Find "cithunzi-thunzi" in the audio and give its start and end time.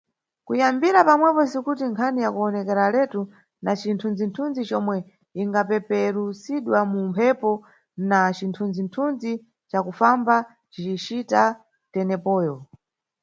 8.37-9.33